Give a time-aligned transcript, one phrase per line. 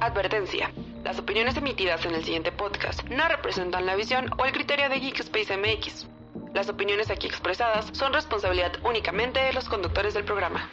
[0.00, 0.72] Advertencia.
[1.04, 5.00] Las opiniones emitidas en el siguiente podcast no representan la visión o el criterio de
[5.00, 6.06] Geekspace MX.
[6.54, 10.70] Las opiniones aquí expresadas son responsabilidad únicamente de los conductores del programa.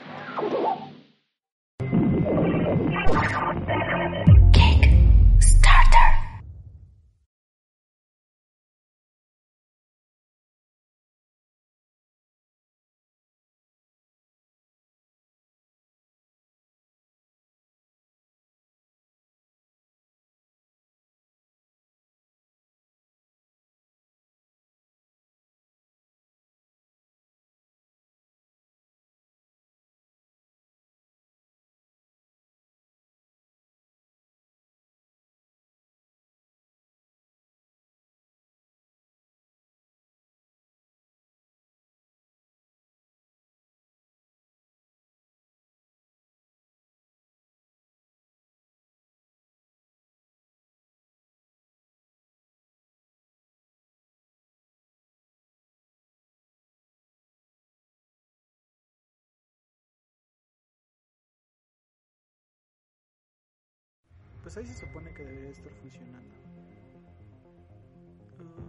[64.43, 66.33] Pues ahí se supone que debería estar funcionando.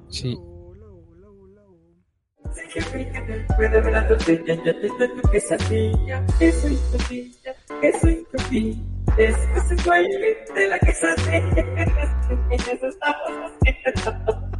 [0.08, 0.38] Sí.
[0.40, 2.54] Hola, hola, hola, hola.
[2.54, 6.98] Sé que fíjate, puede ver la tortilla, ya te doy tu quesadilla, que soy tu
[7.08, 8.74] tía, que soy tu tía.
[9.18, 14.50] Es que se baile de la quesadilla, en eso estamos haciendo.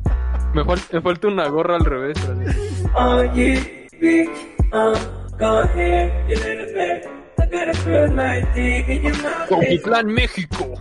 [0.55, 2.19] Me, fal- me falta una gorra al revés.
[2.27, 2.85] pero así.
[2.95, 4.31] Oye, bitch,
[4.73, 7.07] uh, go ahead, you little bit.
[7.39, 9.49] I got a feel like digging your mouth.
[9.49, 10.73] Coquitlán, México.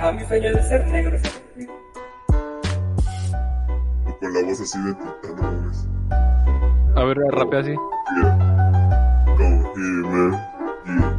[0.00, 1.18] A mi sueño de ser negro.
[4.06, 5.86] O con la voz así de titano, mames.
[6.96, 7.74] A ver, rapea así.
[8.16, 8.38] Yeah.
[9.36, 9.44] Go
[9.76, 10.32] here, man.
[10.86, 11.12] Yeah.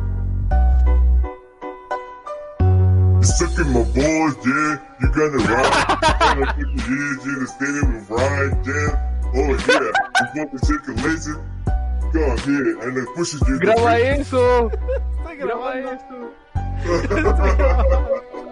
[3.20, 4.80] You sucking my balls, yeah.
[5.00, 5.74] You gonna ride.
[6.20, 8.98] Gonna put your ears in the stadium and ride, yeah.
[9.36, 9.92] Oh, yeah.
[10.18, 11.38] You want the circulation?
[12.14, 12.66] Go ahead.
[12.82, 13.60] And then pushes you.
[13.60, 14.72] ¡Graba eso!
[15.38, 16.18] ¡Graba eso!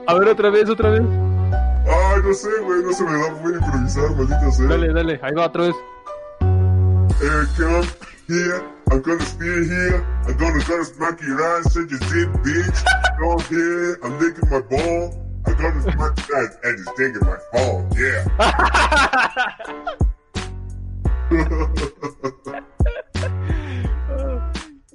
[0.09, 1.03] A ver, otra vez, otra vez.
[1.03, 2.81] Ay, no sé, güey.
[2.81, 4.65] No se me da muy improvisar, maldita sea.
[4.65, 5.19] Dale, dale.
[5.21, 5.75] Ahí va otra vez.
[7.21, 7.87] Here come
[8.27, 8.63] here.
[8.89, 10.03] I'm gonna steal here.
[10.27, 12.83] I'm gonna gonna smack your ass and your zip, bitch.
[13.19, 13.99] Go here.
[14.01, 15.13] I'm licking my ball.
[15.45, 17.87] I'm gonna smack that and it's taking my phone.
[17.93, 18.25] Yeah.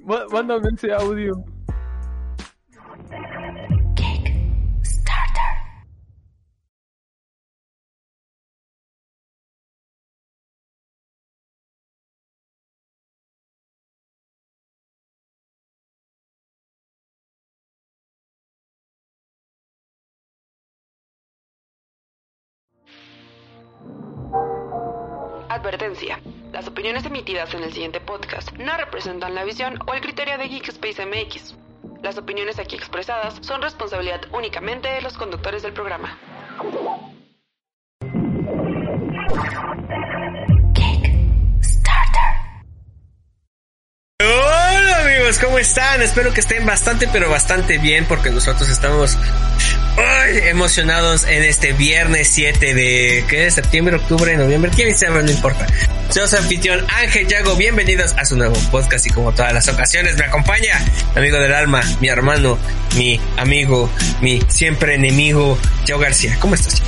[0.33, 1.54] Mándame ese audio.
[26.53, 30.49] Las opiniones emitidas en el siguiente podcast no representan la visión o el criterio de
[30.49, 31.57] Geekspace MX.
[32.01, 36.17] Las opiniones aquí expresadas son responsabilidad únicamente de los conductores del programa.
[45.39, 46.03] ¿Cómo están?
[46.03, 49.17] Espero que estén bastante, pero bastante bien porque nosotros estamos
[50.45, 53.51] emocionados en este viernes 7 de ¿qué?
[53.51, 55.67] septiembre, octubre, noviembre, quién sabe, no importa.
[56.11, 60.17] Soy su anfitrión Ángel Yago, bienvenidos a su nuevo podcast y como todas las ocasiones
[60.17, 62.59] me acompaña mi amigo del alma, mi hermano,
[62.97, 66.37] mi amigo, mi siempre enemigo, Joe García.
[66.41, 66.83] ¿Cómo estás?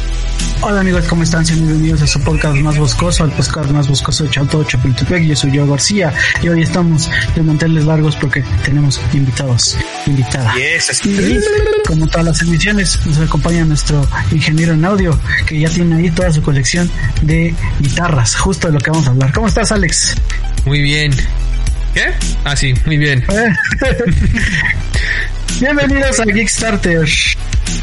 [0.62, 1.44] Hola amigos, ¿cómo están?
[1.44, 5.22] Sean bienvenidos a su podcast más boscoso, al podcast más boscoso de Chauto Chapultepec.
[5.22, 6.12] Yo soy yo García
[6.42, 9.76] y hoy estamos de manteles largos porque tenemos invitados,
[10.06, 10.58] invitada.
[10.58, 11.38] Y eso es Y
[11.86, 16.32] como todas las emisiones, nos acompaña nuestro ingeniero en audio que ya tiene ahí toda
[16.32, 16.90] su colección
[17.22, 19.32] de guitarras, justo de lo que vamos a hablar.
[19.32, 20.14] ¿Cómo estás, Alex?
[20.64, 21.12] Muy bien.
[21.94, 22.12] ¿Qué?
[22.44, 23.24] Ah, sí, muy bien.
[25.60, 27.06] Bienvenidos a Kickstarter.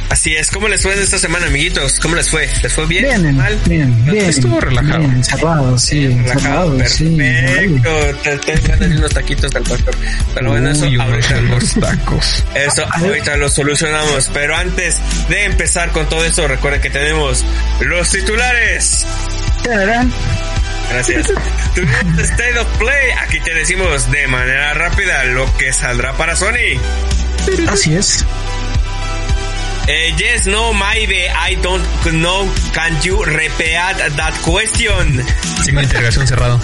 [0.09, 1.99] Así es, ¿cómo les fue esta semana, amiguitos?
[1.99, 2.47] ¿Cómo les fue?
[2.61, 3.03] ¿Les fue bien?
[3.03, 3.59] Bien, ¿Mal?
[3.65, 4.25] bien, bien.
[4.29, 4.99] Estuvo relajado.
[4.99, 7.15] Bien, encerrado, sí, Relajado, encerrado, sí.
[7.17, 8.79] perfecto.
[8.79, 9.95] Te- unos taquitos del pastor.
[10.35, 12.43] Pero bueno, eso ahorita buenos tacos.
[12.55, 14.29] Eso ahorita lo solucionamos.
[14.33, 14.97] Pero antes
[15.29, 17.43] de empezar con todo esto, recuerden que tenemos
[17.81, 19.05] los titulares.
[20.91, 21.27] Gracias.
[21.75, 23.11] Tuvimos State of Play.
[23.21, 26.77] Aquí te decimos de manera rápida lo que saldrá para Sony.
[27.67, 28.23] Así es.
[29.87, 32.49] Eh, yes, no, maybe, I don't know.
[32.73, 35.21] Can you repeat that question?
[35.63, 36.59] Signo de interrogación cerrado.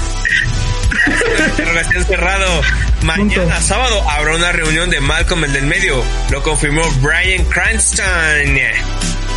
[1.50, 2.62] Interrogación cerrado.
[3.04, 3.62] Mañana Punto.
[3.62, 6.04] sábado habrá una reunión de Malcolm el del medio.
[6.32, 8.06] Lo confirmó Brian Cranston.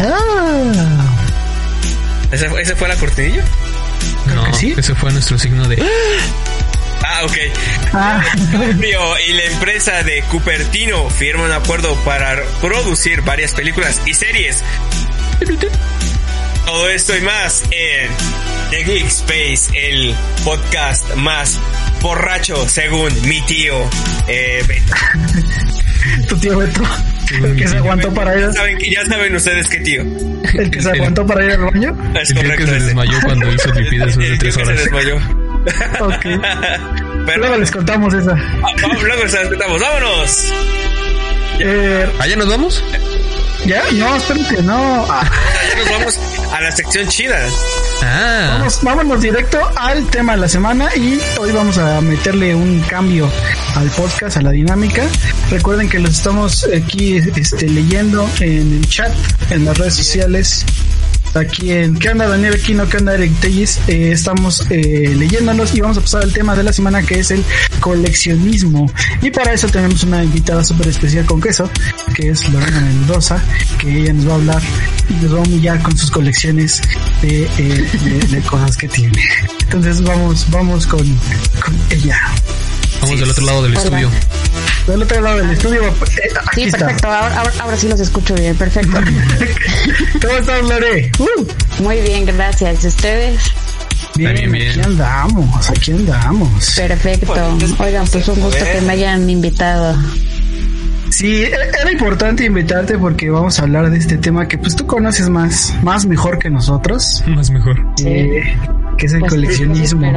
[0.00, 1.14] Ah,
[2.30, 3.44] ¿Ese, ese fue la cortinilla?
[4.34, 4.74] No, sí.
[4.76, 5.76] ese fue nuestro signo de...
[7.04, 7.36] Ah, ok.
[7.92, 8.22] ah.
[9.28, 14.62] Y la empresa de Cupertino firman un acuerdo para producir varias películas y series.
[16.64, 18.10] Todo esto y más en
[18.70, 20.14] The Geek Space, el
[20.44, 21.58] podcast más
[22.00, 23.74] borracho según mi tío.
[24.28, 24.94] Eh, Beto.
[26.28, 26.82] tu tío Beto.
[27.42, 30.02] El que se aguantó para ir, ya, saben, ya saben ustedes qué tío.
[30.02, 31.96] el que se aguantó para ir al baño.
[32.14, 32.64] Es El tío correcto.
[32.64, 34.84] que se desmayó cuando hizo pipí después de tres que se horas.
[34.84, 35.51] desmayó.
[36.00, 36.22] Ok.
[37.26, 38.32] Pero Luego les contamos esa.
[38.32, 39.80] Ah, vamos, luego les contamos.
[39.80, 40.52] ¡Vámonos!
[41.60, 42.84] Eh, ¿Allá nos vamos?
[43.64, 43.84] ¿Ya?
[43.92, 45.06] No, espérate, no.
[45.08, 45.22] Ah,
[45.70, 46.18] Ya nos vamos
[46.52, 47.38] a la sección chida.
[48.02, 52.80] Ah, Vamos, vámonos directo al tema de la semana y hoy vamos a meterle un
[52.80, 53.30] cambio
[53.76, 55.04] al podcast, a la dinámica.
[55.50, 59.12] Recuerden que los estamos aquí este, leyendo en el chat,
[59.50, 60.64] en las redes sociales.
[61.34, 62.86] Aquí en ¿Qué onda Daniel Aquino?
[62.88, 63.78] ¿Qué onda Eric Tellis?
[63.88, 67.30] Eh, estamos eh, leyéndonos y vamos a pasar al tema de la semana que es
[67.30, 67.42] el
[67.80, 68.90] coleccionismo.
[69.22, 71.70] Y para eso tenemos una invitada súper especial con queso,
[72.14, 73.42] que es Lorena Mendoza,
[73.78, 74.62] que ella nos va a hablar
[75.08, 76.82] y nos va a humillar con sus colecciones
[77.22, 79.18] de, eh, de, de cosas que tiene.
[79.62, 81.00] Entonces vamos, vamos con,
[81.64, 82.20] con ella.
[83.00, 83.82] vamos del otro lado del Hola.
[83.82, 84.10] estudio.
[84.86, 85.82] Del otro lado del estudio,
[86.46, 87.06] aquí Sí, perfecto.
[87.08, 88.56] Ahora, ahora, ahora sí los escucho bien.
[88.56, 88.92] Perfecto.
[90.20, 91.12] ¿Cómo estás, Lore?
[91.18, 92.84] Uh, Muy bien, gracias.
[92.84, 93.40] ¿Ustedes?
[94.16, 94.70] bien, bien, bien.
[94.70, 96.74] aquí andamos, aquí andamos.
[96.76, 97.58] Perfecto.
[97.78, 99.96] Oigan, pues un gusto que me hayan invitado.
[101.10, 104.86] Sí, era era importante invitarte porque vamos a hablar de este tema que pues tú
[104.86, 107.78] conoces más, más mejor que nosotros, Más mejor.
[108.04, 108.56] eh,
[108.98, 110.10] que es el Pues, coleccionismo.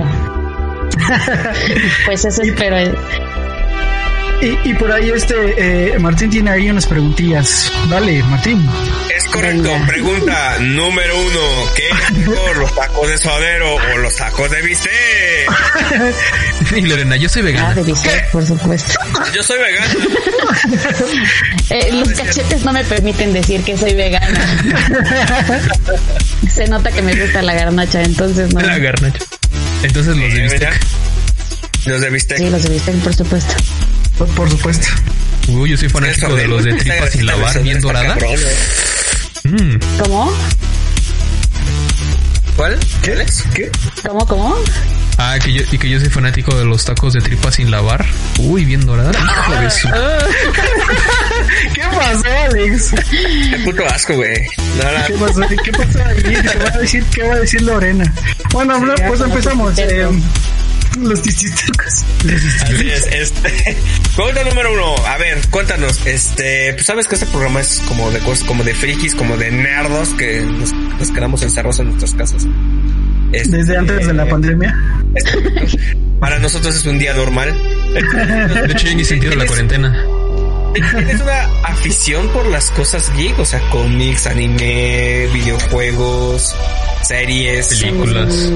[0.96, 2.06] Pues eso espero.
[2.06, 3.45] Pues eso espero.
[4.42, 5.34] Y, y por ahí este
[5.94, 7.72] eh, Martín tiene ahí unas preguntillas.
[7.90, 8.68] Dale, Martín.
[9.16, 9.64] Es correcto.
[9.64, 9.88] Venga.
[9.88, 11.40] Pregunta número uno.
[11.76, 14.92] ¿Qué es mejor, los tacos de suadero o los tacos de bistec?
[16.76, 17.74] Y Lorena, yo soy Ah, vegana.
[17.76, 18.94] de bistec, por supuesto.
[19.34, 19.94] Yo soy vegano.
[21.72, 24.40] Eh, los cachetes no me permiten decir que soy vegana.
[26.54, 28.62] Se nota que me gusta la garnacha, entonces no.
[28.62, 29.20] La garnacha.
[29.82, 30.80] Entonces los de bistec.
[31.88, 32.38] Los de bistec.
[32.38, 33.56] Sí, los de bistec, por supuesto.
[34.18, 34.88] Por, por supuesto.
[35.50, 38.18] Uy, yo soy fanático de los de tripas sin lavar, bien dorada.
[38.20, 38.56] eh.
[39.44, 40.34] Mm, ¿Cómo?
[42.56, 42.80] ¿Cuál?
[43.04, 43.12] ¿Qué?
[43.12, 43.44] Alex?
[43.54, 43.70] ¿Qué?
[44.08, 44.56] ¿Cómo, cómo?
[45.18, 48.06] Ah, que yo, y que yo soy fanático de los tacos de tripas sin lavar.
[48.40, 49.12] Uy, bien dorada.
[49.20, 49.88] Hijo de su-
[51.74, 52.92] ¿Qué pasó, Alex?
[53.10, 54.42] Qué puto asco, güey.
[54.78, 55.42] No, ¿Qué pasó?
[55.64, 56.24] ¿Qué pasó ahí?
[56.24, 58.14] ¿Qué va a decir, qué va a decir Lorena?
[58.52, 59.78] Bueno, pues empezamos.
[59.78, 60.08] Eh,
[61.02, 62.04] los tistitacos.
[62.64, 63.78] Así es, este.
[64.16, 64.96] Pregunta número uno.
[65.08, 66.06] A ver, cuéntanos.
[66.06, 69.52] Este, pues sabes que este programa es como de cosas, como de frikis, como de
[69.52, 72.48] nerdos que nos, nos quedamos encerrados en nuestras casas.
[73.32, 74.76] Este, Desde antes de la pandemia.
[76.20, 77.54] Para nosotros es un día normal.
[77.94, 80.06] De hecho, yo ni sentido la cuarentena.
[80.74, 83.40] ¿Tienes una afición por las cosas geek?
[83.40, 86.54] O sea, cómics, anime, videojuegos,
[87.04, 88.52] series, Películas.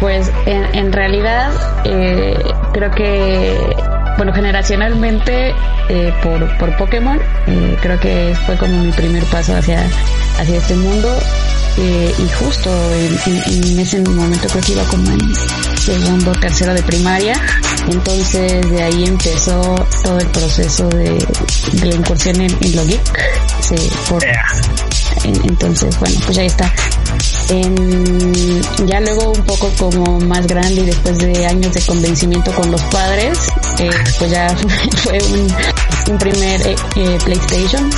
[0.00, 1.50] Pues en, en realidad
[1.84, 2.36] eh,
[2.72, 3.58] creo que,
[4.16, 5.54] bueno, generacionalmente
[5.88, 9.84] eh, por, por Pokémon, eh, creo que fue como mi primer paso hacia,
[10.38, 11.08] hacia este mundo.
[11.78, 15.34] eh, y justo en, ese momento creo que iba como en
[15.78, 17.34] segundo, tercero de primaria.
[17.88, 21.10] Entonces de ahí empezó todo el proceso de,
[21.72, 23.00] de la incursión en, en lo geek.
[23.60, 23.76] Sí,
[25.24, 26.72] entonces, bueno, pues ahí está.
[27.50, 32.70] En- ya luego un poco como más grande y después de años de convencimiento con
[32.70, 33.38] los padres,
[33.78, 34.48] eh, pues ya
[35.02, 35.18] fue
[36.10, 37.90] un, primer eh, eh, PlayStation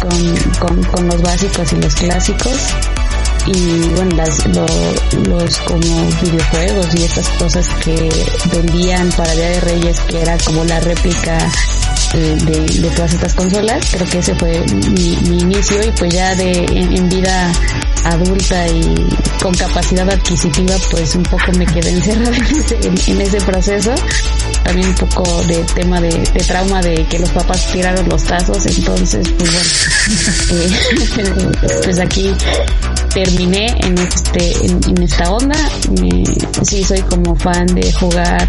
[0.00, 2.56] con, con, con los básicos y los clásicos
[3.46, 4.66] y bueno las lo-
[5.28, 8.08] los como videojuegos y estas cosas que
[8.52, 11.38] vendían para Día de Reyes que era como la réplica
[12.12, 13.84] de, todas estas consolas.
[13.90, 14.60] Creo que ese fue
[14.90, 17.52] mi, inicio y pues ya de en, vida
[18.04, 18.94] adulta y
[19.42, 22.36] con capacidad adquisitiva, pues un poco me quedé encerrada
[23.06, 23.94] en ese, proceso.
[24.62, 26.10] También un poco de tema de,
[26.46, 32.32] trauma de que los papás tiraron los tazos, entonces pues bueno, eh, pues aquí
[33.14, 35.56] terminé en este en, esta onda.
[36.62, 38.48] Sí soy como fan de jugar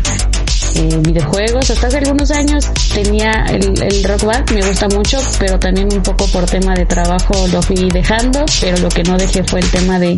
[0.75, 1.69] eh, videojuegos.
[1.69, 6.03] Hasta hace algunos años tenía el, el rock band, me gusta mucho, pero también un
[6.03, 9.69] poco por tema de trabajo lo fui dejando, pero lo que no dejé fue el
[9.71, 10.17] tema de,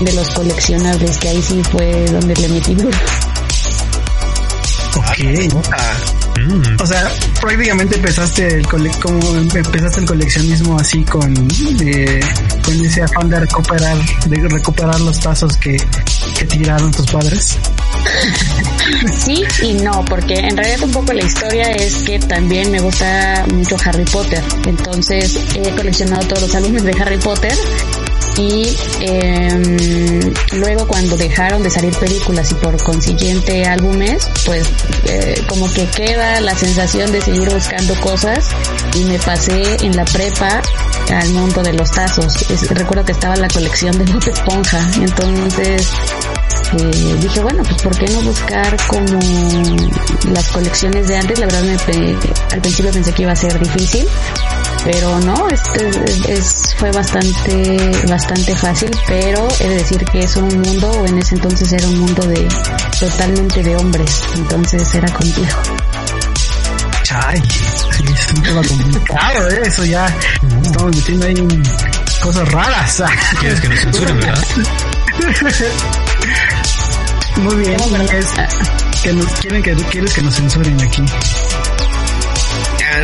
[0.00, 2.98] de los coleccionables, que ahí sí fue donde le metí duro.
[4.96, 5.62] Ok.
[6.80, 11.34] O sea, prácticamente empezaste el cole como empezaste el coleccionismo así con
[11.80, 12.20] eh,
[12.64, 15.76] con ese afán de recuperar de recuperar los tazos que,
[16.38, 17.58] que tiraron tus padres.
[19.18, 23.44] Sí y no, porque en realidad un poco la historia es que también me gusta
[23.52, 24.42] mucho Harry Potter.
[24.66, 27.54] Entonces he coleccionado todos los álbumes de Harry Potter
[28.38, 34.64] y eh, luego cuando dejaron de salir películas y por consiguiente álbumes, pues
[35.06, 38.48] eh, como que queda la sensación de seguir buscando cosas
[38.94, 40.62] y me pasé en la prepa
[41.10, 42.46] al mundo de los tazos.
[42.70, 45.88] Recuerdo que estaba la colección de Bob Esponja, entonces
[46.78, 49.18] eh, dije, bueno, pues ¿por qué no buscar como
[50.32, 51.38] las colecciones de antes?
[51.38, 52.16] La verdad, me,
[52.52, 54.06] al principio pensé que iba a ser difícil,
[54.84, 57.76] pero no, este es, es, fue bastante,
[58.06, 61.86] bastante fácil, pero he de decir que es un mundo, o en ese entonces era
[61.86, 62.48] un mundo de
[62.98, 65.62] totalmente de hombres, entonces era complejo.
[67.08, 69.62] Es un tema complicado, ¿eh?
[69.64, 70.06] eso ya
[70.62, 71.34] estamos metiendo ahí
[72.22, 73.02] cosas raras.
[73.40, 74.44] Quieres que nos censuren, ¿verdad?
[77.36, 77.76] Muy bien,
[78.12, 78.26] es
[79.02, 81.04] que nos quieren que quieres que nos censuren aquí.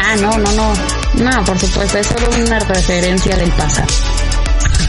[0.02, 0.74] Ah, no, no, no.
[1.14, 3.86] No, por supuesto, es solo una referencia del pasado.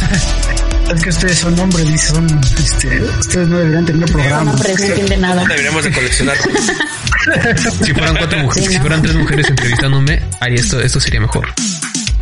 [0.94, 2.28] Es que ustedes son hombres y son,
[2.60, 4.44] este, ustedes no deberían tener programa.
[4.44, 5.42] No, hombres, no nada.
[5.42, 6.38] No deberíamos de coleccionar.
[7.84, 11.48] si fueran cuatro mujeres, sí, si fueran tres mujeres entrevistándome, haría esto, esto sería mejor.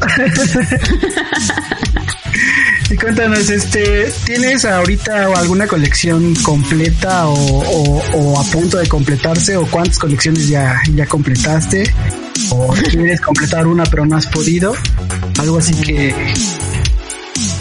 [2.90, 9.58] y cuéntanos, este, ¿tienes ahorita alguna colección completa o, o, o, a punto de completarse
[9.58, 11.94] o cuántas colecciones ya, ya completaste?
[12.50, 14.74] ¿O quieres completar una pero no has podido?
[15.38, 16.16] Algo así que...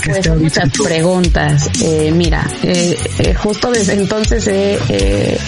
[0.05, 1.71] pues muchas preguntas.
[1.83, 5.39] Eh, mira, eh, eh, justo desde entonces he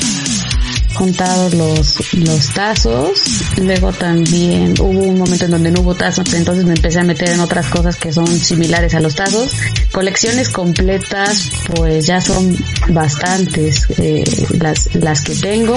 [0.94, 3.20] contado los, los tazos,
[3.58, 7.30] luego también hubo un momento en donde no hubo tazos, entonces me empecé a meter
[7.30, 9.50] en otras cosas que son similares a los tazos.
[9.92, 12.56] Colecciones completas, pues ya son
[12.88, 14.24] bastantes eh,
[14.58, 15.74] las, las que tengo.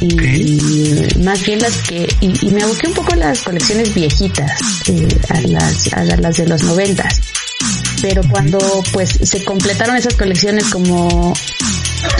[0.00, 1.10] Y, okay.
[1.16, 4.52] y, más bien las que y, y, me aboqué un poco a las colecciones viejitas
[4.86, 7.20] eh, a las a las de los noventas
[8.00, 8.58] pero cuando
[8.92, 11.32] pues se completaron esas colecciones como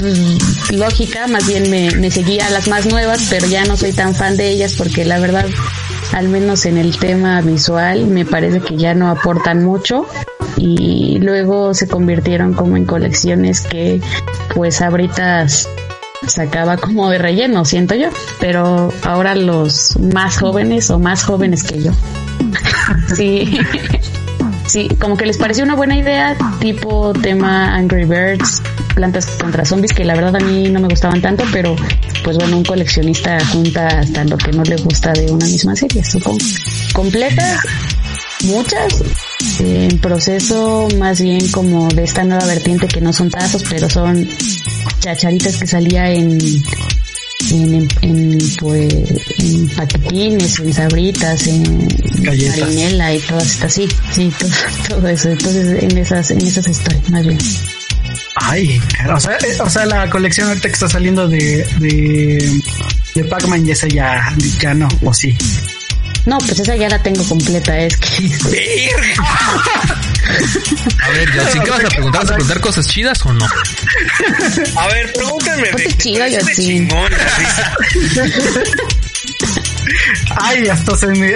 [0.02, 4.14] mm, lógica, más bien me, seguía a las más nuevas, pero ya no soy tan
[4.14, 5.46] fan de ellas porque la verdad,
[6.12, 10.06] al menos en el tema visual, me parece que ya no aportan mucho
[10.56, 14.00] y luego se convirtieron como en colecciones que
[14.54, 15.46] pues ahorita
[16.26, 18.08] sacaba como de relleno, siento yo,
[18.40, 21.92] pero ahora los más jóvenes o más jóvenes que yo.
[23.14, 23.58] sí.
[24.68, 28.62] Sí, como que les pareció una buena idea, tipo tema Angry Birds,
[28.94, 31.74] plantas contra zombies, que la verdad a mí no me gustaban tanto, pero
[32.22, 36.04] pues bueno, un coleccionista junta hasta lo que no le gusta de una misma serie,
[36.04, 36.44] supongo.
[36.92, 37.60] Completas,
[38.44, 39.02] muchas,
[39.58, 44.28] en proceso más bien como de esta nueva vertiente que no son tazos, pero son
[45.00, 46.38] chacharitas que salía en
[47.52, 48.92] en, en, pues,
[49.38, 51.88] en paquetines, en sabritas, en
[52.22, 52.58] Galletas.
[52.58, 54.50] marinela y todas estas, sí, sí, todo,
[54.88, 55.30] todo, eso.
[55.30, 57.38] Entonces, en esas, en esas estoy, más bien.
[58.36, 58.80] Ay,
[59.14, 62.62] o sea, eh, o sea, la colección ahorita que está saliendo de, de,
[63.14, 65.36] de Pac-Man y esa ya, ya no, o sí.
[66.24, 68.30] No, pues esa ya la tengo completa, es que...
[71.00, 72.22] A ver, ya, ¿sí que vas a preguntar?
[72.22, 73.46] ¿Vas a preguntar cosas chidas o no?
[74.76, 75.68] A ver, pregúntame.
[75.72, 76.86] Pues chido, yo sí.
[80.40, 81.34] Ay, hasta se me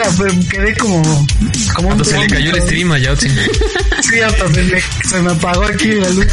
[0.50, 1.26] quedé como,
[1.74, 3.28] como un se le cayó el stream a Yotzi.
[3.28, 6.32] Sí, hasta se me, se me apagó aquí la luz.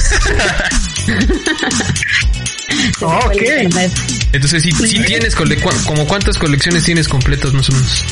[3.02, 3.42] oh, ok.
[4.34, 8.06] Entonces, si, si tienes, como cuántas colecciones tienes completas más o menos?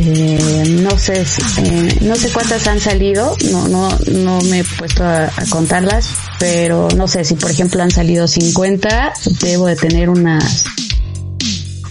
[0.00, 5.02] Eh, no sé, eh, no sé cuántas han salido, no, no, no me he puesto
[5.02, 9.12] a, a, contarlas, pero no sé si por ejemplo han salido 50,
[9.42, 10.64] debo de tener unas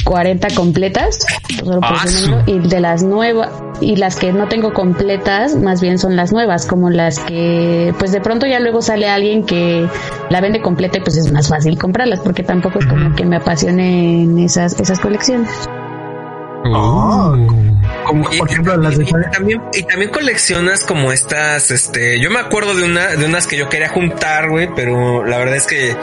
[0.07, 1.19] 40 completas,
[1.59, 5.99] solo por Ah, y de las nuevas, y las que no tengo completas, más bien
[5.99, 9.85] son las nuevas, como las que, pues de pronto ya luego sale alguien que
[10.29, 13.35] la vende completa y pues es más fácil comprarlas, porque tampoco es como que me
[13.35, 15.49] apasionen esas, esas colecciones.
[16.65, 17.76] Uh.
[18.05, 22.29] Como por ejemplo las de y, y también y también coleccionas como estas este yo
[22.31, 25.67] me acuerdo de una de unas que yo quería juntar güey pero la verdad es
[25.67, 25.95] que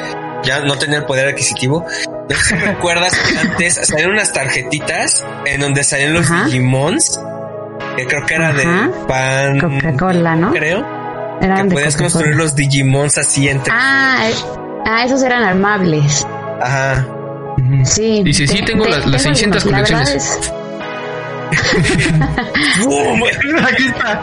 [0.45, 1.87] ya no tenía el poder adquisitivo
[2.29, 6.45] no sé si recuerdas que antes salieron unas tarjetitas en donde salían los Ajá.
[6.45, 7.19] Digimons
[7.97, 8.57] que creo que era Ajá.
[8.59, 10.53] de pan Coca-Cola, ¿no?
[10.53, 10.87] creo
[11.41, 11.97] Eran que Coca-Cola.
[11.99, 14.35] construir los Digimons así entre Ah, eh,
[14.87, 16.27] ah, esos eran armables.
[16.61, 17.07] ajá
[17.85, 18.21] Sí.
[18.25, 19.91] Dice, sí, Te- tengo te- la- las 600 algunos.
[19.91, 20.53] La verdad colecciones.
[23.67, 24.21] Aquí está.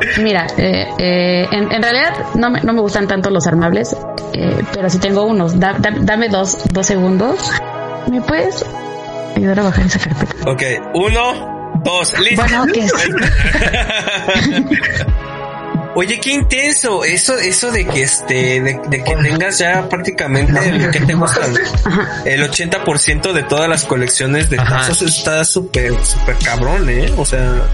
[0.00, 3.96] es- mira, eh, eh, en, en realidad no me, no me gustan tanto los armables,
[4.32, 5.58] eh, pero sí tengo unos.
[5.60, 7.50] Da- da- dame dos, dos segundos.
[8.10, 8.64] ¿Me puedes
[9.36, 10.50] ayudar a bajar esa carpeta?
[10.50, 10.62] Ok,
[10.94, 12.92] uno dos listo Bueno, que es-
[15.94, 17.04] Oye, qué intenso.
[17.04, 21.54] Eso, eso de que este, de, de que tengas ya prácticamente lo que te gustan.
[22.24, 27.12] El 80% de todas las colecciones de tazos está súper, súper cabrón, eh.
[27.16, 27.68] O sea,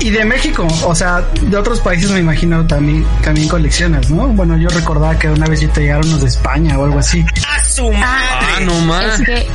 [0.00, 4.28] Y de México, o sea, de otros países me imagino también, también coleccionas, ¿no?
[4.28, 7.24] Bueno, yo recordaba que una vez sí te llegaron unos de España o algo así.
[7.48, 8.46] ¡a su madre!
[8.56, 9.20] Ah, no más.
[9.20, 9.46] Es que,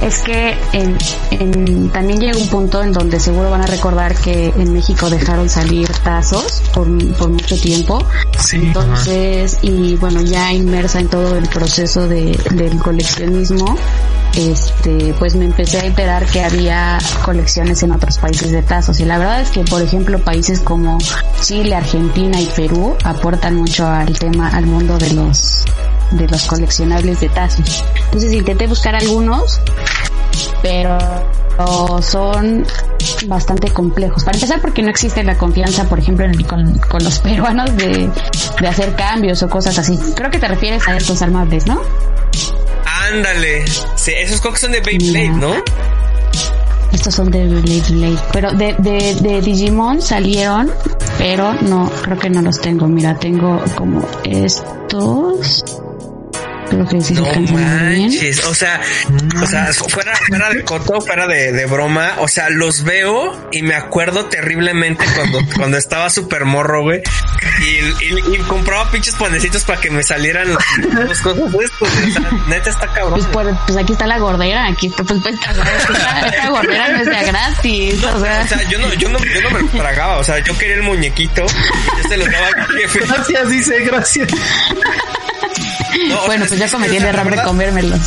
[0.00, 0.96] es que en,
[1.30, 5.48] en- también llega un punto en donde seguro van a recordar que en México dejaron
[5.48, 8.04] salir tazos por, por mucho tiempo.
[8.38, 8.56] Sí.
[8.56, 13.76] Entonces, y bueno, ya inmersa en todo el proceso de, del coleccionismo,
[14.36, 19.00] este, pues me empecé a enterar que había colecciones en otros países de tazos.
[19.00, 20.98] Y la verdad es que, por ejemplo, países como
[21.42, 25.64] Chile, Argentina y Perú aportan mucho al tema, al mundo de los,
[26.12, 27.84] de los coleccionables de tazos.
[28.06, 29.60] Entonces intenté buscar algunos,
[30.62, 30.98] pero
[32.02, 32.64] son
[33.26, 34.24] bastante complejos.
[34.24, 37.76] Para empezar, porque no existe la confianza, por ejemplo, en el- con, con los peruanos
[37.76, 38.08] de,
[38.60, 39.98] de hacer cambios o cosas así.
[40.14, 41.80] Creo que te refieres a estos armables, ¿no?
[43.10, 43.64] Ándale.
[43.96, 45.28] Sí, esos creo que son de Beyblade.
[45.30, 45.54] ¿no?
[46.92, 48.18] Estos son de Blade Blade.
[48.32, 50.70] Pero de, de, de Digimon salieron,
[51.18, 52.86] pero no, creo que no los tengo.
[52.88, 55.64] Mira, tengo como estos.
[56.72, 57.54] No bien.
[57.54, 58.80] manches, o sea,
[59.42, 63.62] o sea, fuera, fuera de coto, fuera de, de broma, o sea, los veo y
[63.62, 67.02] me acuerdo terriblemente cuando, cuando estaba súper morro, güey,
[67.60, 70.64] y, y, y compraba pinches panecitos para que me salieran las,
[71.08, 73.14] las cosas o sea, neta está cabrón.
[73.20, 76.98] Pues, por- pues aquí está la gordera, aquí está, pues, pues esta, esta gordera no
[77.00, 78.42] es de gratis, o sea.
[78.44, 80.76] O sea, yo no, yo no, yo no me lo tragaba, o sea, yo quería
[80.76, 83.00] el muñequito, y yo se lo daba al jefe.
[83.06, 84.28] Gracias, dice, gracias.
[86.08, 88.00] No, bueno, sea, pues ya cometí el error de comérmelos.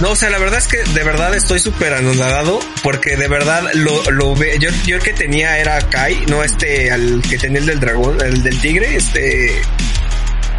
[0.00, 3.62] No, o sea, la verdad es que de verdad estoy súper anonadado porque de verdad
[3.74, 4.58] lo, lo ve.
[4.58, 8.20] Yo, yo el que tenía era Kai, no este, al que tenía el del dragón,
[8.20, 9.62] el del tigre, este.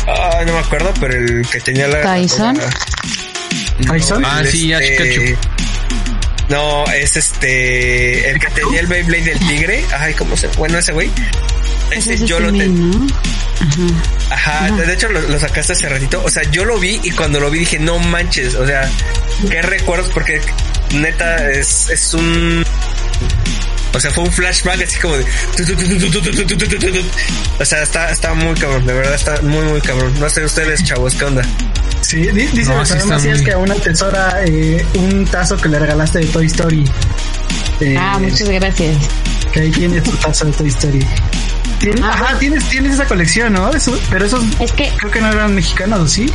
[0.07, 2.01] Ah, no me acuerdo, pero el que tenía la.
[2.01, 2.57] ¿Tyson?
[3.79, 4.23] No, ¿Tyson?
[4.23, 5.37] el Ah, sí, ya, este-.
[6.49, 8.29] No, es este.
[8.29, 9.83] El que tenía el Beyblade del tigre.
[9.97, 10.47] Ay, ¿cómo se.?
[10.49, 11.09] Bueno, ese güey.
[11.89, 13.07] Ese Ese es yo lo este tenía.
[14.29, 16.23] Ajá, de hecho lo, sacaste hace ratito.
[16.23, 18.89] O sea, yo lo vi y cuando lo vi dije, no manches, o sea,
[19.49, 20.41] qué recuerdos, porque
[20.93, 22.65] neta es, es un.
[23.93, 25.25] O sea, fue un flashback así como de.
[27.59, 30.13] O sea, está, está muy cabrón, de verdad está muy, muy cabrón.
[30.19, 31.43] No sé ustedes, chavos, ¿qué onda?
[32.01, 36.19] Sí, dice no, sí decías que a una tesora eh, un tazo que le regalaste
[36.19, 36.85] de Toy Story.
[37.97, 38.97] Ah, muchas gracias.
[39.51, 41.05] Que ahí tiene tu tazo de Toy Story.
[41.85, 43.69] Tien- Ah, Ajá, tienes, tienes esa colección, ¿no?
[43.71, 46.25] Eso, pero esos Es que creo que no eran mexicanos, ¿o sí?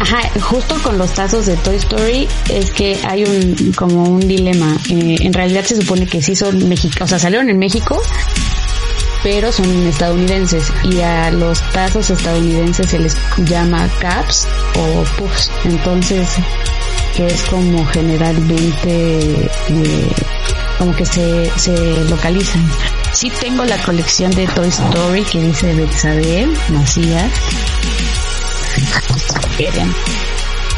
[0.00, 4.76] Ajá, justo con los tazos de Toy Story es que hay un como un dilema.
[4.90, 8.02] Eh, en realidad se supone que sí son mexicanos, o sea, salieron en México,
[9.22, 15.50] pero son estadounidenses y a los tazos estadounidenses se les llama caps o puffs.
[15.64, 16.28] Entonces,
[17.16, 20.12] que es como generalmente eh,
[20.78, 21.72] como que se, se
[22.10, 22.68] localizan.
[23.14, 27.30] Sí tengo la colección de Toy Story que dice Betsabe Macías.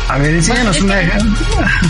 [0.09, 1.01] A ver, enséñanos una.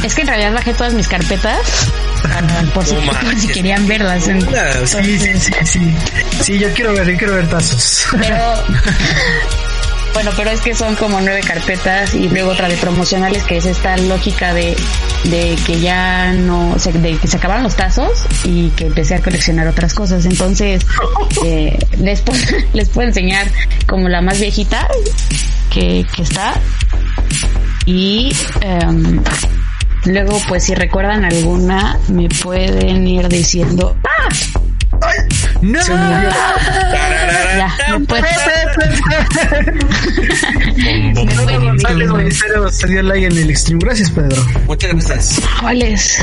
[0.02, 1.90] Es que en realidad bajé todas mis carpetas
[2.24, 4.26] ah, por si, por si querían verlas.
[4.28, 5.94] en- Una, Sí, sí, sí, sí.
[6.40, 8.06] Sí, yo quiero ver, yo quiero ver tazos.
[8.18, 8.36] Pero
[10.16, 13.66] bueno, pero es que son como nueve carpetas y luego otra de promocionales que es
[13.66, 14.74] esta lógica de,
[15.24, 19.68] de que ya no, de que se acabaron los tazos y que empecé a coleccionar
[19.68, 20.24] otras cosas.
[20.24, 20.86] Entonces,
[21.44, 22.40] eh, les, puedo,
[22.72, 23.46] les puedo enseñar
[23.86, 24.88] como la más viejita
[25.70, 26.54] que, que está
[27.84, 29.22] y em,
[30.06, 33.96] Luego, pues si recuerdan alguna, me pueden ir diciendo.
[34.04, 34.28] ¡Ah!
[35.62, 35.82] ¡No!
[35.82, 36.30] Se murió.
[37.56, 37.74] Ya,
[42.30, 43.78] cero, se dio like en el stream.
[43.78, 44.44] Gracias, Pedro.
[44.66, 45.40] Muchas gracias.
[45.60, 46.18] ¿Cuáles?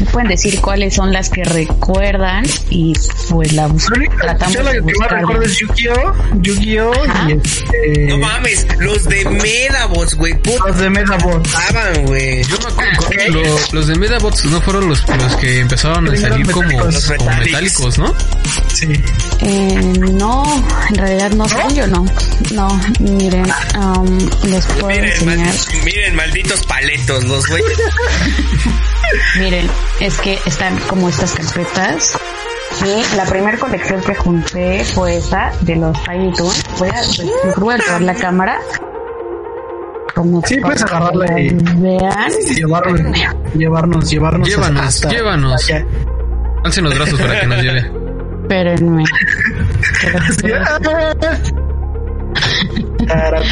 [0.00, 2.94] Me pueden decir cuáles son las que recuerdan y
[3.28, 5.18] pues la bus- Lo único- tratamos yo lo de que más buscar.
[5.20, 6.14] recuerdo es Yu-Gi-Oh!
[6.40, 6.92] Yu-Gi-Oh!
[7.28, 8.06] Y este.
[8.08, 10.34] No mames, los de Medabots, güey.
[10.66, 11.46] Los de Medabot.
[11.46, 12.42] estaban, güey.
[12.44, 16.50] Yo me acuerdo, lo- los de Medabots no fueron los, los que empezaron a salir
[16.50, 17.04] como, metálicos.
[17.04, 17.46] como Metallics.
[17.46, 18.14] metálicos, ¿no?
[18.72, 18.86] Sí.
[19.42, 22.04] Eh, no, en realidad no, según yo no.
[22.52, 23.44] No, miren,
[23.78, 25.84] um, les puedo Miren, mal- enseñar.
[25.84, 27.62] miren, malditos paletos, los güey.
[29.38, 29.66] Miren,
[30.00, 32.18] es que están como estas carpetas.
[32.84, 36.64] Y la primera colección que junté fue esa de los Tiny Toons.
[36.78, 38.58] Voy a, pues, voy a la cámara.
[40.14, 42.30] Como Sí, puedes agarrarla y- Vean.
[42.54, 43.16] Llevarnos,
[43.54, 44.48] llevarnos, llevarnos.
[44.48, 45.70] Llévanos, hasta llévanos.
[46.64, 47.90] Alcen los brazos para que nos lleve.
[48.42, 49.04] Espérenme.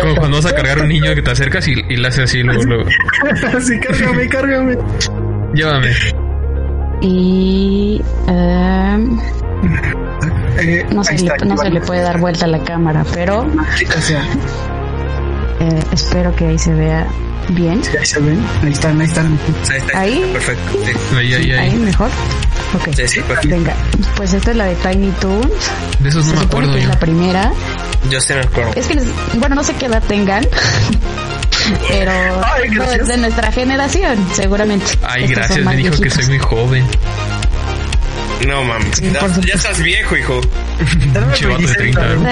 [0.00, 2.42] Como cuando vas a cargar un niño que te acercas y, y le haces así
[2.42, 2.84] luego, luego.
[3.60, 4.76] sí, cárgame, cárgame.
[5.54, 5.92] Llévame.
[7.00, 8.00] Y
[10.60, 13.42] Eh, no, se ahí le, no se le puede dar vuelta a la cámara, pero
[13.42, 14.22] O sea,
[15.60, 17.06] eh, espero que ahí se vea
[17.50, 17.82] bien.
[17.84, 18.44] sí, ahí se ven.
[18.64, 19.38] Ahí están, ahí están.
[19.70, 20.18] Ahí está, Ahí.
[20.18, 20.72] está perfecto.
[20.84, 21.76] Sí, Ahí, ahí, Ahí ahí.
[21.76, 22.10] mejor.
[22.74, 22.88] Ok.
[22.94, 23.48] sí, sí, perfecto.
[23.56, 23.74] Venga,
[24.16, 25.70] pues esta es la de Tiny Toons.
[26.00, 26.90] De esos no Se me acuerdo que es yo.
[26.90, 27.52] la primera.
[28.10, 28.72] Yo sí me acuerdo.
[28.74, 30.44] Es que, les- bueno, no sé qué edad tengan,
[31.88, 32.10] pero
[32.44, 32.96] Ay, gracias.
[32.98, 34.86] pues, de nuestra generación, seguramente.
[35.02, 36.84] Ay, Estos gracias, me dijo que soy muy joven.
[38.46, 39.00] No mames.
[39.00, 39.40] Ya, por supuesto.
[39.46, 40.40] ya estás viejo, hijo.
[40.78, 42.22] Pinche vato de 30 años.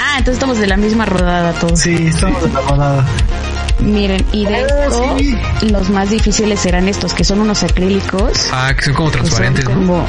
[0.00, 1.78] Ah, entonces estamos de la misma rodada todos.
[1.80, 3.04] Sí, estamos de la rodada.
[3.80, 5.36] Miren, y de Oh, esto, sí.
[5.70, 8.46] los más difíciles serán estos, que son unos acrílicos.
[8.52, 9.74] Ah, que son como que son transparentes, ¿no?
[9.74, 10.06] como-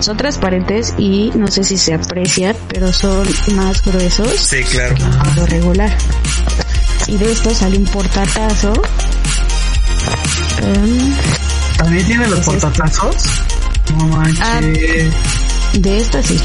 [0.00, 4.94] Son transparentes y no sé si se aprecian, pero son más gruesos Sí, claro.
[4.96, 5.90] que lo regular.
[7.06, 8.72] Y de esto sale un portatazo.
[10.62, 11.14] Em,
[11.76, 13.14] ¿También tiene los portatazos?
[13.96, 14.40] No manches.
[14.42, 14.60] Ah.
[15.78, 16.38] De esta sí.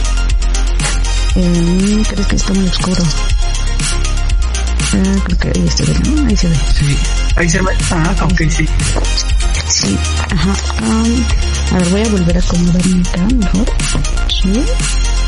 [1.35, 3.03] Eh, ¿Crees que está muy oscuro?
[4.93, 6.27] Ah, creo que ahí se ve, ¿no?
[6.27, 6.55] Ahí se ve.
[6.79, 6.97] Sí.
[7.35, 7.71] Ahí se ve.
[7.91, 8.67] Ah, ok, sí.
[9.67, 9.97] Sí,
[10.31, 10.53] ajá.
[10.83, 11.25] am,
[11.71, 13.65] a ver, voy a volver a acomodarme acá mejor.
[14.29, 14.63] Sí.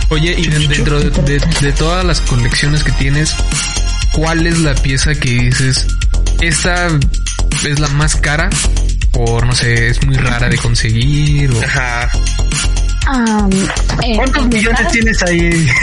[0.10, 3.36] Oye, y de- dentro de, de- de todas las colecciones que tienes,
[4.17, 5.86] ¿cuál es la pieza que dices,
[6.41, 6.88] esta
[7.65, 8.49] es la más cara?
[9.12, 11.62] Por, no sé, es muy rara de conseguir o...
[11.63, 12.10] Ajá.
[14.01, 15.67] En- ¿Cuántos millones tienes ahí?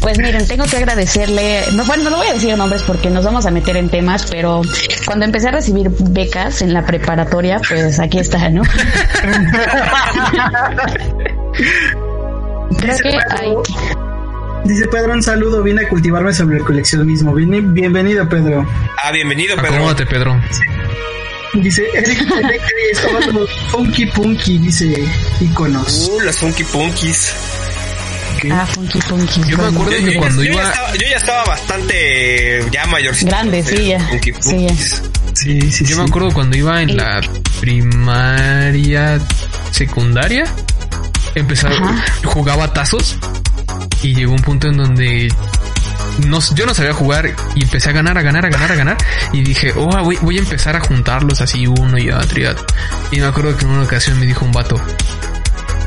[0.00, 3.44] Pues miren, tengo que agradecerle, no, bueno, no voy a decir nombres porque nos vamos
[3.44, 4.62] a meter en temas, pero
[5.04, 8.62] cuando empecé a recibir becas en la preparatoria, pues aquí está, ¿no?
[12.78, 13.52] Creo que hay,
[14.64, 17.34] dice Pedro, un saludo, vine a cultivarme sobre el coleccionismo.
[17.34, 18.66] Vine, bienvenido, Pedro.
[19.02, 19.74] Ah, bienvenido, Pedro.
[19.74, 20.40] Acomódate, Pedro.
[21.54, 25.04] Dice Eric, Eric, estaba como funky punky, dice
[25.40, 26.08] iconos.
[26.12, 27.32] Uh, los Funky Punkies.
[28.52, 29.42] ah, funky funky.
[29.48, 30.68] Yo me acuerdo Yo, que yo- cuando yo ya iba...
[30.70, 33.30] estaba, yo ya estaba bastante ya mayorcito.
[33.32, 34.00] Grande, sí, ya.
[34.08, 34.68] Funky Sí, ya.
[34.68, 35.02] Punkies.
[35.34, 36.02] Sí, sí, Yo sí.
[36.02, 37.20] me acuerdo cuando iba en la
[37.60, 39.18] primaria,
[39.72, 40.44] secundaria,
[41.34, 42.04] empezaba, Ajá.
[42.24, 43.16] jugaba tazos
[44.02, 45.32] y llegó un punto en donde
[46.26, 48.96] no, yo no sabía jugar y empecé a ganar, a ganar, a ganar, a ganar
[49.32, 52.64] y dije, oh, voy, voy a empezar a juntarlos así uno y otro y otro.
[53.10, 54.80] Y me acuerdo que en una ocasión me dijo un vato,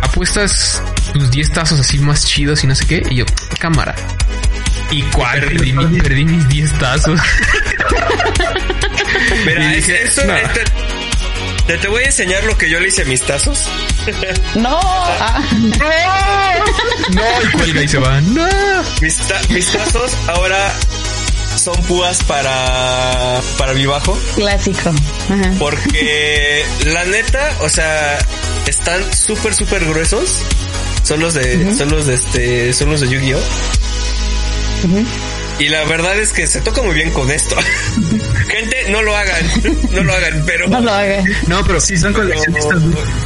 [0.02, 0.82] apuestas
[1.13, 3.26] tus 10 tazos así más chidos y no sé qué, y yo,
[3.60, 3.95] cámara.
[4.91, 5.39] ¿Y cuál?
[5.41, 7.19] Perdí, mi- perdí mis 10 tazos.
[9.76, 10.34] Dije, eso, no.
[10.36, 10.63] te,
[11.67, 13.60] te- te voy a enseñar lo que yo le hice a mis tazos.
[14.56, 15.41] No, ah,
[17.13, 18.19] No, y cuelga y se va.
[18.21, 18.47] No.
[19.02, 20.73] Mis, ta- mis tazos ahora
[21.58, 24.17] son púas para, para mi bajo.
[24.36, 24.89] clásico.
[25.30, 25.54] Ajá.
[25.60, 28.19] Porque la neta, o sea,
[28.67, 30.39] están súper, súper gruesos.
[31.04, 33.39] Son los de, son los de este, son los de Yu-Gi-Oh!
[35.60, 37.56] Y la verdad es que se toca muy bien con esto.
[38.48, 39.46] Gente, no lo hagan,
[39.92, 40.68] no lo hagan, pero...
[40.68, 41.24] No lo haga.
[41.48, 42.80] No, pero Sí, son coleccionistas.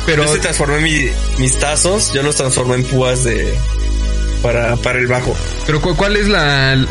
[0.06, 1.10] Pero- yo sí transformé mi-
[1.40, 3.58] mis tazos, yo los transformé en púas de...
[4.42, 5.36] Para, para el bajo.
[5.66, 6.86] Pero ¿cu- ¿cuál es la,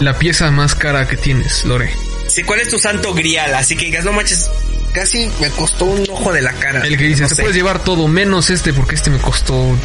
[0.00, 1.90] la pieza más cara que tienes, Lore?
[2.28, 3.52] Sí, ¿cuál es tu santo grial?
[3.54, 4.48] Así que digas, no manches,
[4.92, 6.80] casi me costó un ojo de la cara.
[6.86, 7.42] El que dice, No te sé.
[7.42, 9.76] puedes llevar todo menos este porque este me costó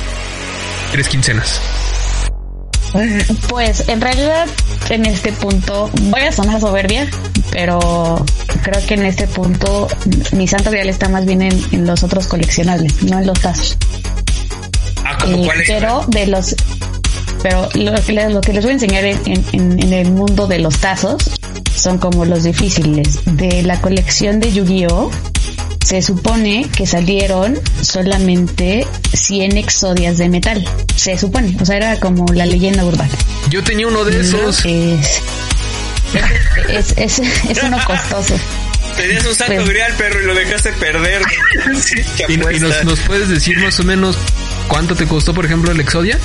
[0.91, 1.59] tres quincenas.
[3.49, 4.47] Pues en realidad
[4.89, 7.07] en este punto voy a sonar soberbia,
[7.51, 8.23] pero
[8.63, 9.87] creo que en este punto
[10.31, 13.77] mi santo real está más bien en, en los otros coleccionables, no en los tazos.
[15.05, 15.67] Ah, ¿como Eh, cuál es?
[15.67, 16.55] pero de los
[17.41, 19.19] pero lo, que les- lo que les voy a enseñar en,
[19.53, 21.29] en- en el mundo de los tazos
[21.73, 25.09] son como los difíciles de la colección de Yu-Gi-Oh
[25.89, 30.63] se supone que salieron solamente 100 exodias de metal
[30.95, 33.09] se supone o sea era como la leyenda urbana
[33.49, 34.63] Yo tenía uno de esos.
[34.65, 35.21] es
[36.69, 38.35] es, es, es uno costoso
[38.95, 41.21] Tenías un santo Pues- grial, perro, y lo dejaste perder.
[42.17, 44.17] Qué Y, y nos, nos puedes decir más o menos
[44.67, 46.19] cuánto te costó, por ejemplo, el Exodia?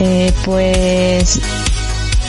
[0.00, 1.38] Eh, pues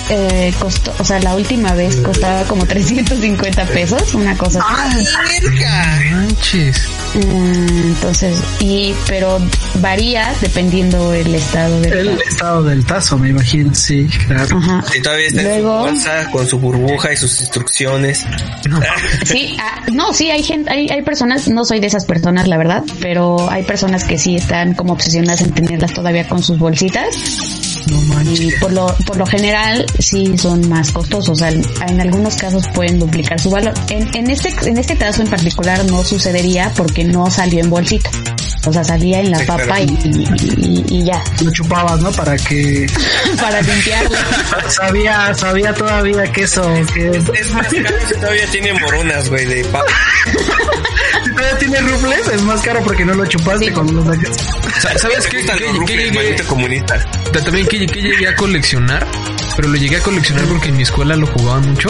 [0.10, 5.06] eh, costó, o sea, la última vez costaba como 350 pesos, una cosa así.
[6.12, 6.82] Manches.
[7.14, 9.40] Mm, Entonces, y pero
[9.76, 14.58] varía dependiendo el estado del El estado del tazo, me imagino, sí, claro.
[14.58, 14.84] Ajá.
[14.98, 18.26] Y todavía está Luego- en su bolsa con su burbuja y sus instrucciones.
[19.26, 22.58] Sí, ah, no, sí, hay gente, hay, hay personas, no soy de esas personas, la
[22.58, 27.08] verdad, pero hay personas que sí están como obsesionadas en tenerlas todavía con sus bolsitas.
[28.25, 31.30] Y por lo, por lo general sí son más costosos.
[31.30, 33.73] O sea, en algunos casos pueden duplicar su valor.
[33.89, 38.10] En, en este, en este caso en particular no sucedería porque no salió en bolsita.
[38.67, 42.12] O sea, salía en la Sí, papa y, y- y ya, Lo chupabas, ¿no?
[42.12, 42.86] Para que
[43.41, 44.15] para limpiarlo.
[44.69, 46.62] sabía, sabía todavía queso,
[46.93, 49.86] que Es más caro si todavía tiene moronas, güey, de papa.
[51.25, 53.71] si todavía tiene rufles, es más caro porque no lo chupaste Sí.
[53.71, 54.12] cuando lo.
[54.82, 55.38] Sa- ¿Sabes ¿Te qué?
[55.38, 57.06] gustan ¿Qué- los qué rufles, llegué- maldito comunista?
[57.32, 59.08] ta- También que, que llegué a coleccionar,
[59.56, 61.89] pero lo llegué a coleccionar porque en mi escuela lo jugaban mucho.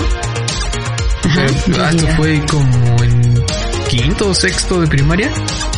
[1.24, 1.46] Ajá,
[1.80, 3.44] ah, esto fue como en
[3.90, 5.32] quinto o sexto de primaria.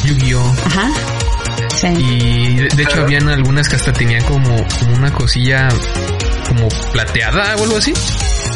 [0.05, 0.55] Yu-Gi-Oh!
[0.65, 0.89] Ajá.
[1.79, 1.87] Sí.
[1.87, 5.67] Y de, de hecho habían algunas que hasta tenían como, como una cosilla
[6.47, 7.93] como plateada o algo así.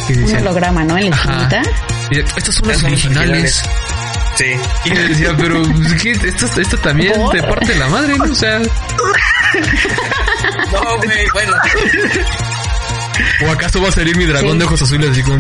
[0.08, 0.98] Que Un decían, holograma, ¿no?
[0.98, 1.32] En la Ajá.
[1.44, 1.62] esquinita.
[2.10, 3.62] "Mira, estas son las originales.
[4.38, 4.54] Sí.
[4.86, 6.12] Y yo decía, pero pues, ¿qué?
[6.12, 7.32] Esto, esto también ¿Por?
[7.36, 8.26] te parte la madre, ¿no?
[8.26, 8.60] O sea,
[10.72, 11.54] No, güey, bueno.
[13.48, 14.58] ¿o acaso va a salir mi dragón Sí.
[14.60, 15.38] de ojos azules así con...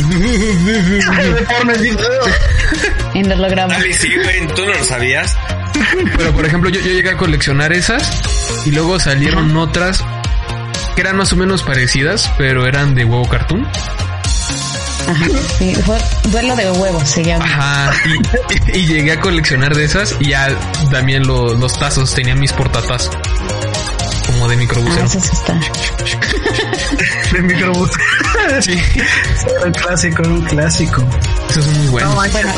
[3.14, 3.76] En holograma.
[3.76, 5.36] Ali, sí, güey, ¿tú no lo sabías?
[6.18, 8.22] Pero por ejemplo, yo, yo llegué a coleccionar esas
[8.66, 10.04] y luego salieron otras
[10.96, 13.68] que eran más o menos parecidas, pero eran de huevo cartoon.
[15.08, 15.26] Ajá.
[15.58, 17.46] Sí, fue duelo de huevos se llama.
[17.46, 17.92] Ajá,
[18.74, 20.50] y, y llegué a coleccionar de esas y ya
[20.92, 23.12] también lo- los tazos, tenían mis portatazos.
[24.26, 25.06] Como de Ah, microbusero.
[25.06, 25.60] eso sí está.
[27.32, 27.90] De microbús.
[28.62, 28.78] Sí,
[29.66, 31.04] un clásico, un clásico.
[31.50, 32.16] esos son muy buenos.
[32.16, 32.54] Bueno,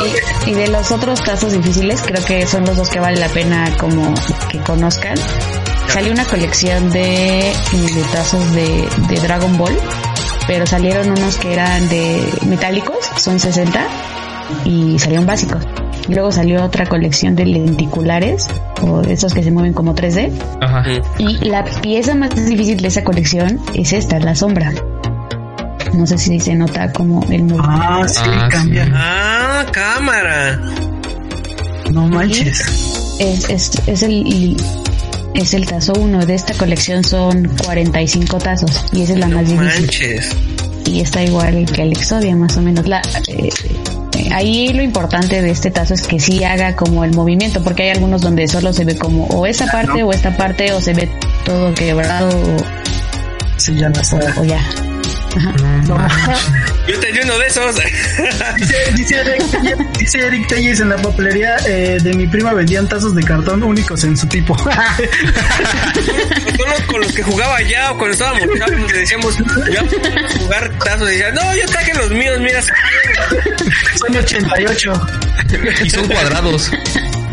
[0.45, 3.29] y, y de los otros casos difíciles, creo que son los dos que vale la
[3.29, 4.13] pena como
[4.49, 5.15] que conozcan.
[5.87, 9.75] Salió una colección de, de tazos de, de Dragon Ball,
[10.49, 13.85] pero salieron unos que eran de metálicos, son 60,
[14.65, 15.63] y salieron básicos.
[16.07, 18.47] Y luego salió otra colección de lenticulares,
[18.81, 20.31] o de esos que se mueven como 3D.
[20.59, 20.83] Ajá.
[21.19, 24.73] Y la pieza más difícil de esa colección es esta, la sombra.
[25.93, 27.63] No sé si se nota como el movimiento.
[27.63, 28.87] Ah, sí, Ah, cambia.
[28.91, 30.59] Ah, cámara.
[31.91, 33.15] No manches.
[33.19, 34.57] es, es, es el
[35.33, 39.47] es el tazo 1 de esta colección son 45 tazos y esa es la más
[39.47, 40.35] difícil Manches.
[40.85, 43.49] y está igual que el Exodia más o menos la eh,
[44.17, 47.83] eh, ahí lo importante de este tazo es que sí haga como el movimiento porque
[47.83, 50.93] hay algunos donde solo se ve como o esa parte o esta parte o se
[50.93, 51.09] ve
[51.45, 52.57] todo quebrado o,
[53.57, 54.17] Sí, ya no está.
[54.39, 54.61] o ya
[55.87, 56.68] No manches.
[56.89, 57.75] Yo tenía uno de esos.
[58.57, 59.43] Dice, dice Eric,
[59.97, 64.03] dice Eric Telles en la papelería eh, de mi prima vendían tazos de cartón únicos
[64.03, 64.57] en su tipo.
[64.57, 64.69] Son
[66.69, 69.37] los con los que jugaba ya o cuando estábamos chavos le decíamos,
[69.71, 69.83] ya
[70.39, 71.09] jugar tazos.
[71.09, 72.61] Y decían, no, yo traje los míos, mira.
[72.61, 75.07] son 88
[75.83, 76.71] Y son cuadrados.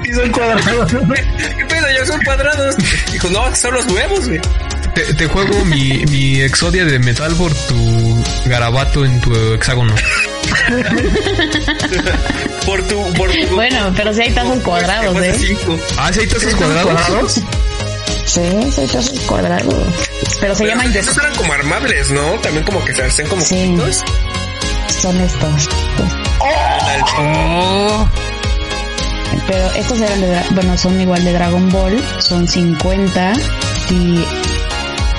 [0.05, 0.92] y son cuadrados.
[0.92, 1.87] ¿Qué pedo?
[1.97, 2.77] Ya son cuadrados.
[3.12, 4.40] Dijo, no, son los nuevos, güey.
[4.95, 8.06] Te, te juego mi, mi Exodia de metal por tu
[8.46, 9.94] garabato en tu hexágono.
[12.66, 13.55] Por tu, por tu.
[13.55, 15.79] bueno pero sí hay tazos cuadrados de eh cinco.
[15.98, 17.33] Ah, ¿sí hay tazos cuadrados?
[17.33, 17.42] sí
[18.70, 19.74] sí hay tazos cuadrados
[20.40, 22.33] pero se Pero llaman de esos eran como armables, ¿no?
[22.40, 23.66] También como que se hacen como Sí.
[23.68, 24.02] juntos.
[25.00, 25.68] son estos
[27.18, 28.09] Oh,
[29.46, 33.33] Pero estos eran de, bueno, son igual de Dragon Ball, son 50
[33.90, 34.24] y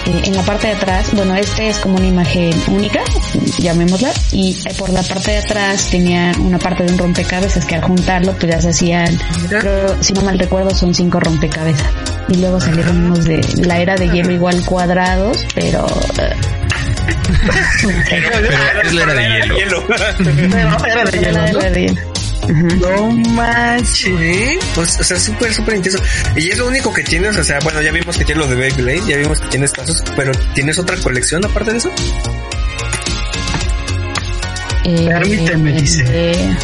[0.07, 3.01] en la parte de atrás, bueno, este es como una imagen única,
[3.59, 7.83] llamémosla, y por la parte de atrás tenían una parte de un rompecabezas que al
[7.83, 11.87] juntarlo pues ya se hacían, creo, si no mal recuerdo son cinco rompecabezas.
[12.29, 15.85] Y luego salieron unos de la era de hielo igual cuadrados, pero
[16.19, 16.35] eh,
[18.09, 19.83] Pero es la era de hielo.
[20.85, 21.03] Era
[21.71, 22.16] de hielo,
[22.47, 23.11] ¿no?
[23.33, 23.97] manches.
[23.97, 25.99] Sí, pues, o sea, súper, súper intenso.
[26.35, 28.55] Y es lo único que tienes, o sea, bueno, ya vimos que tienes lo de
[28.55, 31.91] Beyblade, ya vimos que tienes tazos, pero ¿tienes otra colección aparte de eso?
[34.85, 36.03] Eh, Permíteme, dice.
[36.07, 36.57] eh,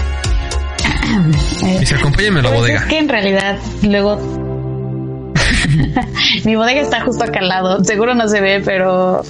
[1.66, 2.80] eh, Dice, acompáñame a la Pues bodega.
[2.82, 4.43] Es que en realidad luego
[6.46, 7.84] mi bodega está justo acá al lado.
[7.84, 9.22] Seguro no se ve, pero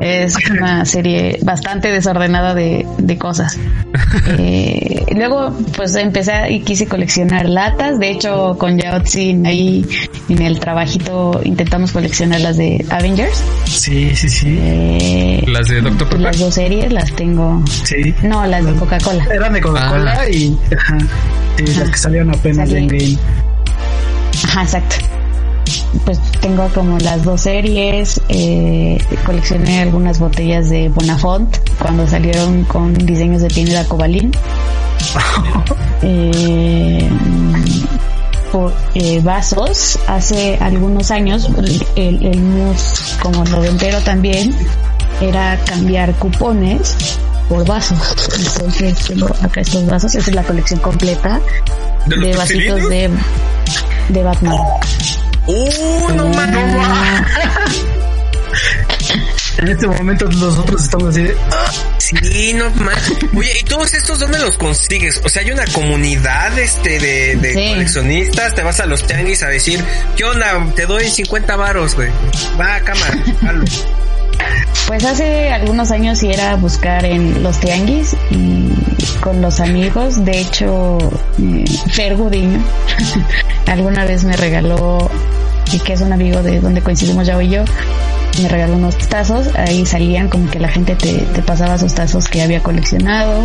[0.00, 3.58] es una serie bastante desordenada de, de cosas.
[4.38, 7.98] Eh, luego, pues empecé y quise coleccionar latas.
[7.98, 9.84] De hecho, con Yaotsin ahí
[10.28, 13.42] en el trabajito intentamos coleccionar las de Avengers.
[13.64, 14.58] Sí, sí, sí.
[14.60, 16.08] Eh, Las de Dr.
[16.08, 16.20] Pepper.
[16.20, 17.62] las dos series las tengo.
[17.84, 18.14] Sí.
[18.22, 19.26] No, las de Coca-Cola.
[19.32, 20.28] Eran de Coca-Cola Ah.
[20.30, 20.98] y ajá,
[21.78, 22.80] las que salieron apenas Salí.
[22.82, 23.18] en Game.
[24.44, 24.96] Ajá, exacto.
[26.04, 32.94] Pues tengo como las dos series, eh, coleccioné algunas botellas de Bonafont cuando salieron con
[32.94, 34.32] diseños de Pineda Cobalín.
[36.02, 37.08] eh,
[38.50, 41.48] por, eh, vasos, hace algunos años,
[41.96, 44.54] el, el mus como noventero también,
[45.20, 46.96] era cambiar cupones
[47.48, 47.98] por vasos.
[48.38, 51.40] Entonces tengo acá estos vasos, esta es la colección completa
[52.06, 53.10] ¿De vasitos de,
[54.08, 54.56] de Batman.
[55.46, 57.76] ¡Uh, no mames!
[59.58, 61.36] En este momento nosotros estamos así de,
[61.98, 63.12] Sí, no mames.
[63.36, 65.20] Oye, ¿y todos estos dónde los consigues?
[65.24, 67.68] O sea, hay una comunidad este de, de Sí.
[67.70, 69.82] coleccionistas, te vas a los tianguis a decir,
[70.16, 70.66] ¿qué onda?
[70.74, 72.10] Te doy 50 varos, güey.
[72.60, 73.18] Va, cámara.
[74.86, 78.68] Pues hace algunos años sí era buscar en los tianguis y
[79.20, 80.24] con los amigos.
[80.24, 80.98] De hecho,
[81.40, 82.62] eh, Fer Gudiño
[83.66, 85.10] alguna vez me regaló,
[85.72, 87.64] y que es un amigo de donde coincidimos ya y yo,
[88.42, 89.48] me regaló unos tazos.
[89.56, 93.44] Ahí salían como que la gente te, te pasaba sus tazos que había coleccionado.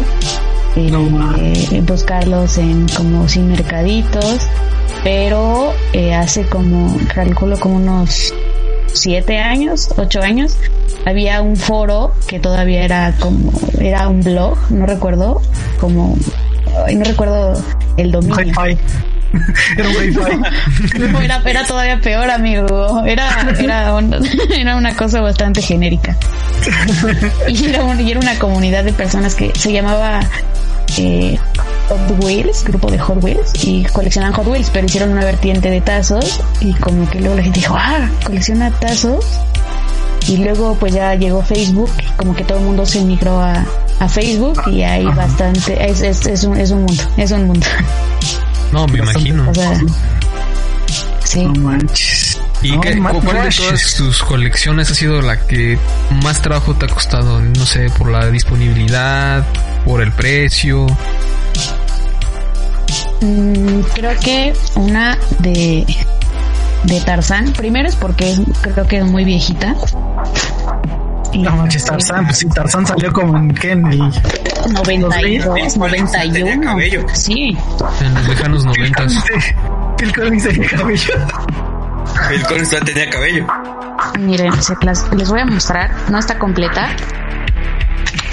[0.76, 4.48] eh, eh, buscarlos en como sin mercaditos.
[5.04, 8.34] Pero eh, hace como, calculo como unos
[9.00, 10.58] siete años, ocho años,
[11.06, 15.42] había un foro que todavía era como, era un blog, no recuerdo,
[15.80, 16.18] como,
[16.94, 17.54] no recuerdo
[17.98, 18.36] el dominio.
[19.78, 21.00] Era un hi-fi.
[21.12, 23.04] No, era, era todavía peor, amigo.
[23.06, 24.16] Era, era, un-
[24.56, 26.16] era una cosa bastante genérica.
[27.50, 30.22] Y era, un- y era una comunidad de personas que se llamaba
[30.98, 31.38] eh,
[31.90, 35.82] Hot Wheels, grupo de Hot Wheels, y coleccionaban Hot Wheels, pero hicieron una vertiente de
[35.82, 39.26] tazos y como que luego la gente dijo, ah, colecciona tazos.
[40.28, 43.64] Y luego pues ya llegó Facebook, como que todo el mundo se migró a,
[44.00, 47.66] a Facebook y hay bastante, es, es, es, un, es un mundo, es un mundo.
[48.74, 49.50] No, me imagino.
[49.50, 49.80] O sea,
[51.24, 51.44] sí.
[51.46, 52.42] No manches.
[52.62, 55.78] ¿Y No qué- cuál de todas tus colecciones ha sido la que
[56.24, 57.40] más trabajo te ha costado?
[57.40, 59.46] No sé, por la disponibilidad,
[59.86, 60.88] por el precio.
[63.22, 65.86] Mm, creo que una de
[66.84, 67.52] de Tarzán.
[67.54, 69.76] Primero es porque es, creo que es muy viejita.
[71.34, 72.26] No manches, Tarzán.
[72.26, 73.72] Pues sí, Tarzán salió como en, ¿qué?
[73.72, 73.98] En el
[74.74, 76.62] 92, Tenía 91.
[76.64, 77.06] cabello.
[77.14, 77.58] Sí.
[78.02, 79.14] En los lejanos noventas.
[80.00, 81.14] El cómic de cabello.
[82.32, 83.48] El Collins todavía tenía cabello.
[84.20, 85.92] Miren, se las- les voy a mostrar.
[86.10, 86.90] No está completa.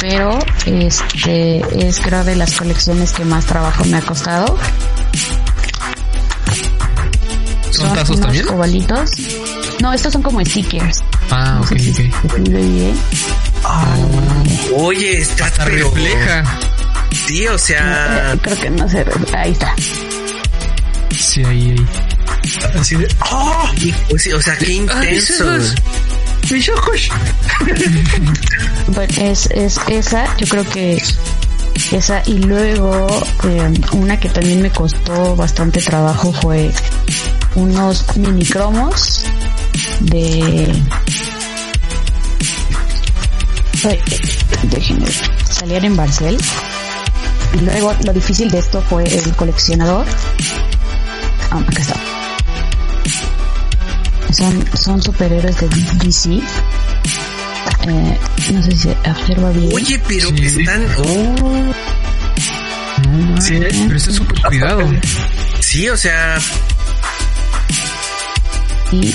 [0.07, 4.59] Pero este es creo de las colecciones que más trabajo me ha costado.
[7.71, 8.49] ¿Son tazos unos también?
[8.51, 9.11] ovalitos.
[9.81, 11.03] No, estos son como stickers.
[11.31, 11.93] Ah, No ok, si
[12.69, 12.95] bien.
[14.77, 16.45] Oye, está Hasta pero- refleja.
[17.27, 19.75] Sí, o sea, Eh, Creo que no se Ahí está.
[21.19, 21.87] Sí, ahí, ahí.
[22.79, 23.71] Así de, ¡oh!
[24.19, 25.55] sí, o sea, qué intenso.
[25.57, 25.75] esos.
[28.89, 31.03] Bueno, es, es esa, yo creo que
[31.91, 33.07] esa y luego
[33.45, 36.71] eh, una que también me costó bastante trabajo fue
[37.55, 39.25] unos mini cromos
[40.01, 40.83] de
[44.65, 45.07] déjenme
[45.51, 46.39] salían en Barcel.
[47.55, 50.07] Y luego lo difícil de esto fue el coleccionador.
[51.51, 52.14] Ah, acá está
[54.35, 55.69] son, son superhéroes de
[56.05, 56.41] DC
[57.87, 58.19] eh,
[58.53, 60.45] no sé si se observa bien Oye, pero Sí.
[60.47, 60.87] están.
[60.99, 61.73] Oh,
[63.11, 63.59] No, Sí.
[63.87, 64.91] pero está súper cuidado.
[65.61, 66.39] sí, o sea,
[68.93, 69.15] y